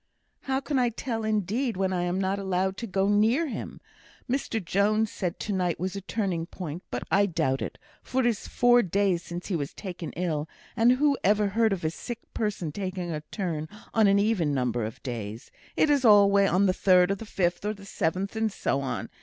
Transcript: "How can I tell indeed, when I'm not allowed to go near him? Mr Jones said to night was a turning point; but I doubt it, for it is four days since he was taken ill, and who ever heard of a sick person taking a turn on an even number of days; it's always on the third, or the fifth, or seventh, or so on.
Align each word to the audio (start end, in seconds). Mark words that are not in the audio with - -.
"How 0.45 0.59
can 0.59 0.79
I 0.79 0.89
tell 0.89 1.23
indeed, 1.23 1.77
when 1.77 1.93
I'm 1.93 2.19
not 2.19 2.39
allowed 2.39 2.75
to 2.77 2.87
go 2.87 3.07
near 3.07 3.45
him? 3.49 3.79
Mr 4.27 4.59
Jones 4.59 5.11
said 5.11 5.39
to 5.41 5.53
night 5.53 5.79
was 5.79 5.95
a 5.95 6.01
turning 6.01 6.47
point; 6.47 6.81
but 6.89 7.03
I 7.11 7.27
doubt 7.27 7.61
it, 7.61 7.77
for 8.01 8.21
it 8.21 8.25
is 8.25 8.47
four 8.47 8.81
days 8.81 9.21
since 9.21 9.45
he 9.49 9.55
was 9.55 9.75
taken 9.75 10.11
ill, 10.13 10.49
and 10.75 10.93
who 10.93 11.19
ever 11.23 11.49
heard 11.49 11.71
of 11.71 11.83
a 11.85 11.91
sick 11.91 12.17
person 12.33 12.71
taking 12.71 13.11
a 13.11 13.21
turn 13.29 13.69
on 13.93 14.07
an 14.07 14.17
even 14.17 14.55
number 14.55 14.85
of 14.85 15.03
days; 15.03 15.51
it's 15.77 16.03
always 16.03 16.49
on 16.49 16.65
the 16.65 16.73
third, 16.73 17.11
or 17.11 17.15
the 17.15 17.23
fifth, 17.23 17.63
or 17.63 17.75
seventh, 17.85 18.35
or 18.35 18.49
so 18.49 18.81
on. 18.81 19.07